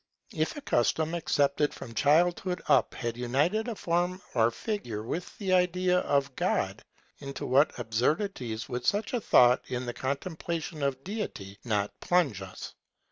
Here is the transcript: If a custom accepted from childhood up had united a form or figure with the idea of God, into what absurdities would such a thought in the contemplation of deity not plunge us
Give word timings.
If 0.33 0.55
a 0.57 0.61
custom 0.61 1.13
accepted 1.13 1.75
from 1.75 1.93
childhood 1.93 2.63
up 2.67 2.95
had 2.95 3.15
united 3.17 3.67
a 3.67 3.75
form 3.75 4.19
or 4.33 4.49
figure 4.49 5.03
with 5.03 5.37
the 5.37 5.53
idea 5.53 5.99
of 5.99 6.35
God, 6.35 6.81
into 7.19 7.45
what 7.45 7.77
absurdities 7.77 8.67
would 8.67 8.83
such 8.83 9.13
a 9.13 9.21
thought 9.21 9.61
in 9.67 9.85
the 9.85 9.93
contemplation 9.93 10.81
of 10.81 11.03
deity 11.03 11.59
not 11.63 11.91
plunge 11.99 12.41
us 12.41 12.73